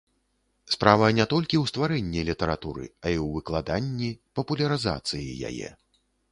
[0.75, 5.69] Справа не толькі ў стварэнні літаратуры, а і ў выкладанні, папулярызацыі яе.